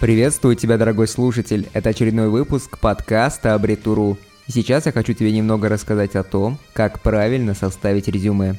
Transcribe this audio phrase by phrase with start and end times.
[0.00, 1.68] Приветствую тебя, дорогой слушатель.
[1.74, 4.16] Это очередной выпуск подкаста Абритуру.
[4.48, 8.58] Сейчас я хочу тебе немного рассказать о том, как правильно составить резюме.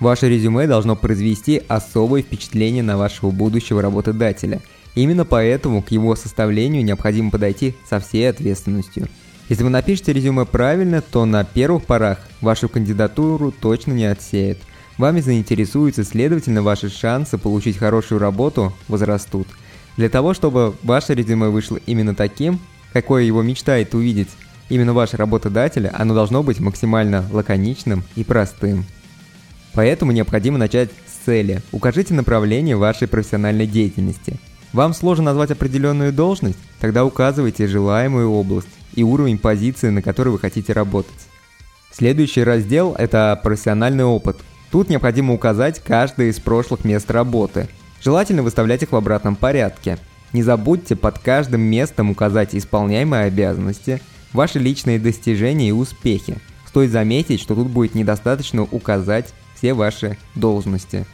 [0.00, 4.60] Ваше резюме должно произвести особое впечатление на вашего будущего работодателя.
[4.96, 9.06] Именно поэтому к его составлению необходимо подойти со всей ответственностью.
[9.48, 14.58] Если вы напишете резюме правильно, то на первых порах вашу кандидатуру точно не отсеют.
[14.98, 19.46] Вами заинтересуются, следовательно, ваши шансы получить хорошую работу возрастут–
[19.96, 22.60] для того, чтобы ваше резюме вышло именно таким,
[22.92, 24.28] какое его мечтает увидеть
[24.68, 28.84] именно ваш работодатель, оно должно быть максимально лаконичным и простым.
[29.74, 31.62] Поэтому необходимо начать с цели.
[31.72, 34.38] Укажите направление вашей профессиональной деятельности.
[34.72, 36.58] Вам сложно назвать определенную должность?
[36.80, 41.12] Тогда указывайте желаемую область и уровень позиции, на которой вы хотите работать.
[41.92, 44.36] Следующий раздел– это профессиональный опыт.
[44.70, 47.68] Тут необходимо указать каждое из прошлых мест работы–
[48.02, 49.98] Желательно выставлять их в обратном порядке.
[50.32, 54.00] Не забудьте под каждым местом указать исполняемые обязанности,
[54.32, 56.38] ваши личные достижения и успехи.
[56.66, 61.06] Стоит заметить, что тут будет недостаточно указать все ваши должности.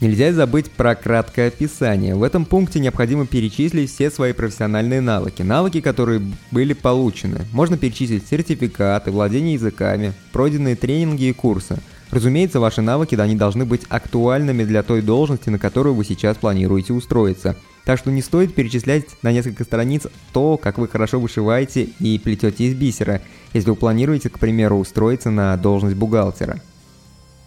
[0.00, 2.14] Нельзя забыть про краткое описание.
[2.14, 5.42] В этом пункте необходимо перечислить все свои профессиональные навыки.
[5.42, 7.40] Навыки, которые были получены.
[7.52, 11.78] Можно перечислить сертификаты, владение языками, пройденные тренинги и курсы–
[12.10, 16.36] Разумеется, ваши навыки да, они должны быть актуальными для той должности, на которую вы сейчас
[16.36, 17.56] планируете устроиться.
[17.84, 22.64] Так что не стоит перечислять на несколько страниц то, как вы хорошо вышиваете и плетете
[22.64, 23.20] из бисера,
[23.52, 26.60] если вы планируете, к примеру, устроиться на должность бухгалтера.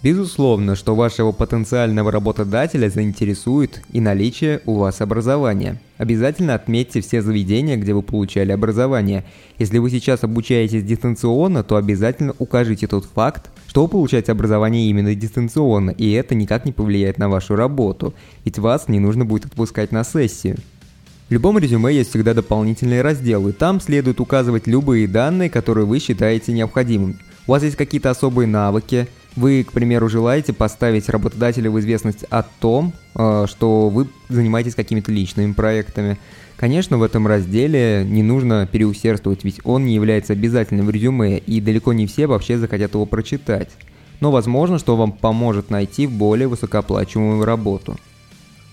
[0.03, 5.79] Безусловно, что вашего потенциального работодателя заинтересует и наличие у вас образования.
[5.99, 9.25] Обязательно отметьте все заведения, где вы получали образование.
[9.59, 15.13] Если вы сейчас обучаетесь дистанционно, то обязательно укажите тот факт, что вы получаете образование именно
[15.13, 19.91] дистанционно, и это никак не повлияет на вашу работу, ведь вас не нужно будет отпускать
[19.91, 20.57] на сессию.
[21.29, 26.53] В любом резюме есть всегда дополнительные разделы, там следует указывать любые данные, которые вы считаете
[26.53, 27.19] необходимыми.
[27.45, 32.43] У вас есть какие-то особые навыки– вы, к примеру, желаете поставить работодателя в известность о
[32.43, 36.17] том, э, что вы занимаетесь какими-то личными проектами.
[36.57, 41.59] Конечно, в этом разделе не нужно переусердствовать, ведь он не является обязательным в резюме, и
[41.61, 43.69] далеко не все вообще захотят его прочитать.
[44.19, 47.97] Но возможно, что вам поможет найти более высокооплачиваемую работу.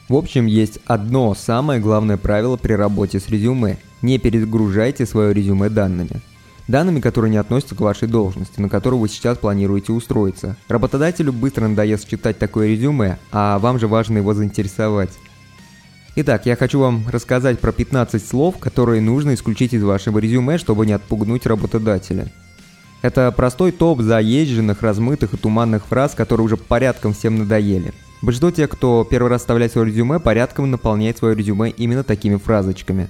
[0.08, 5.68] В общем, есть одно самое главное правило при работе с резюме– не перегружайте свое резюме
[5.68, 6.20] данными
[6.68, 10.56] данными, которые не относятся к вашей должности, на которую вы сейчас планируете устроиться.
[10.68, 15.10] Работодателю быстро надоест читать такое резюме, а вам же важно его заинтересовать.
[16.14, 20.84] Итак, я хочу вам рассказать про 15 слов, которые нужно исключить из вашего резюме, чтобы
[20.84, 22.30] не отпугнуть работодателя.
[23.02, 27.92] Это простой топ заезженных, размытых и туманных фраз, которые уже порядком всем надоели.
[28.20, 33.08] Большинство тех, кто первый раз вставляет свое резюме, порядком наполняет свое резюме именно такими фразочками.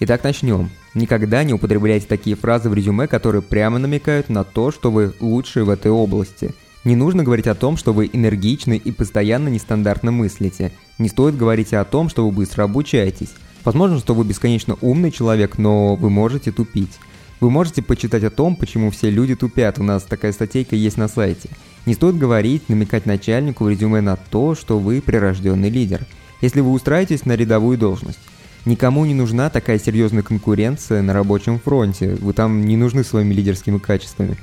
[0.00, 0.70] Итак, начнем.
[0.98, 5.62] Никогда не употребляйте такие фразы в резюме, которые прямо намекают на то, что вы лучшие
[5.62, 6.56] в этой области.
[6.82, 10.72] Не нужно говорить о том, что вы энергичны и постоянно нестандартно мыслите.
[10.98, 13.30] Не стоит говорить о том, что вы быстро обучаетесь.
[13.62, 16.98] Возможно, что вы бесконечно умный человек, но вы можете тупить.
[17.38, 19.78] Вы можете почитать о том, почему все люди тупят.
[19.78, 21.48] У нас такая статейка есть на сайте.
[21.86, 26.06] Не стоит говорить, намекать начальнику в резюме на то, что вы прирожденный лидер.
[26.40, 28.18] Если вы устраиваетесь на рядовую должность.
[28.68, 32.16] Никому не нужна такая серьезная конкуренция на рабочем фронте.
[32.20, 34.36] Вы там не нужны своими лидерскими качествами.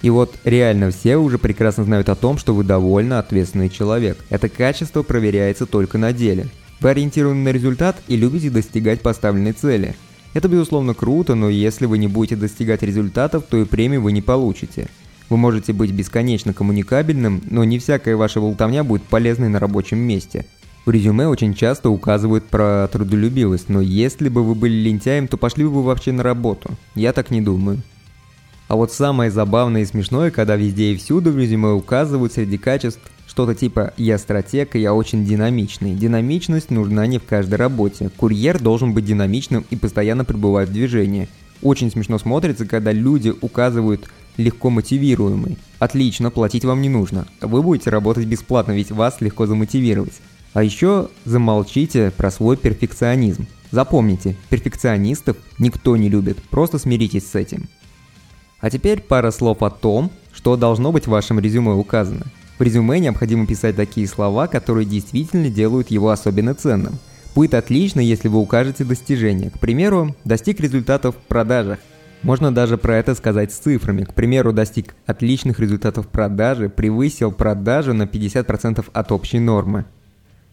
[0.00, 4.16] И вот реально все уже прекрасно знают о том, что вы довольно ответственный человек.
[4.30, 6.46] Это качество проверяется только на деле.
[6.78, 9.96] Вы ориентированы на результат и любите достигать поставленной цели.
[10.34, 14.22] Это безусловно круто, но если вы не будете достигать результатов, то и премию вы не
[14.22, 14.86] получите.
[15.28, 20.46] Вы можете быть бесконечно коммуникабельным, но не всякая ваша болтовня будет полезной на рабочем месте.
[20.84, 25.64] В резюме очень часто указывают про трудолюбивость, но если бы вы были лентяем, то пошли
[25.64, 26.70] бы вы вообще на работу.
[26.96, 27.82] Я так не думаю.
[28.66, 33.00] А вот самое забавное и смешное, когда везде и всюду в резюме указывают среди качеств
[33.28, 35.94] что-то типа «я стратег, и я очень динамичный».
[35.94, 38.10] Динамичность нужна не в каждой работе.
[38.16, 41.28] Курьер должен быть динамичным и постоянно пребывать в движении.
[41.62, 45.58] Очень смешно смотрится, когда люди указывают легко мотивируемый.
[45.78, 47.26] Отлично, платить вам не нужно.
[47.40, 50.20] Вы будете работать бесплатно, ведь вас легко замотивировать.
[50.54, 53.46] А еще замолчите про свой перфекционизм.
[53.70, 57.68] Запомните, перфекционистов никто не любит, просто смиритесь с этим.
[58.60, 62.26] А теперь пара слов о том, что должно быть в вашем резюме указано.
[62.58, 66.98] В резюме необходимо писать такие слова, которые действительно делают его особенно ценным.
[67.34, 69.50] Будет отлично, если вы укажете достижения.
[69.50, 71.78] К примеру, достиг результатов в продажах.
[72.22, 74.04] Можно даже про это сказать с цифрами.
[74.04, 79.86] К примеру, достиг отличных результатов в продаже, превысил продажу на 50% от общей нормы.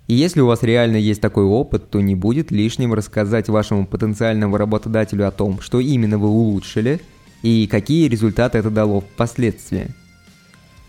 [0.09, 4.57] И если у вас реально есть такой опыт, то не будет лишним рассказать вашему потенциальному
[4.57, 6.99] работодателю о том, что именно вы улучшили
[7.43, 9.89] и какие результаты это дало впоследствии.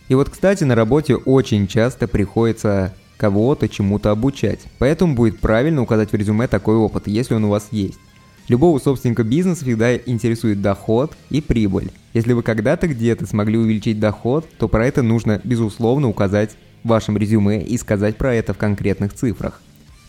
[0.08, 6.12] И вот, кстати, на работе очень часто приходится кого-то чему-то обучать, поэтому будет правильно указать
[6.12, 8.00] в резюме такой опыт, если он у вас есть.
[8.48, 11.92] Любого собственника бизнеса всегда интересует доход и прибыль.
[12.14, 17.62] Если вы когда-то где-то смогли увеличить доход, то про это нужно, безусловно, указать вашем резюме
[17.62, 19.60] и сказать про это в конкретных цифрах.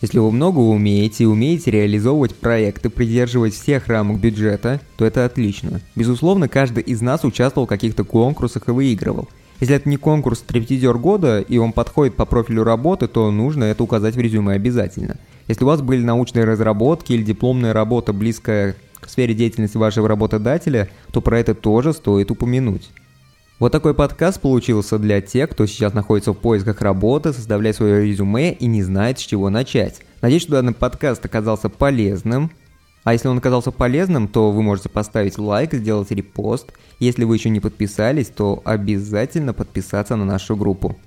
[0.02, 5.80] Если вы много умеете и умеете реализовывать проекты, придерживать всех рамок бюджета, то это отлично.
[5.94, 9.28] Безусловно, каждый из нас участвовал в каких-то конкурсах и выигрывал.
[9.60, 13.84] Если это не конкурс «Стриптизер года» и он подходит по профилю работы, то нужно это
[13.84, 15.18] указать в резюме обязательно.
[15.46, 20.88] Если у вас были научные разработки или дипломная работа, близкая к сфере деятельности вашего работодателя,
[21.12, 22.90] то про это тоже стоит упомянуть.
[23.62, 28.52] Вот такой подкаст получился для тех, кто сейчас находится в поисках работы, составляет свое резюме
[28.52, 30.02] и не знает, с чего начать.
[30.20, 32.50] Надеюсь, что данный подкаст оказался полезным.
[33.04, 36.72] А если он оказался полезным, то вы можете поставить лайк, сделать репост.
[36.98, 40.98] Если вы еще не подписались, то обязательно подписаться на нашу группу.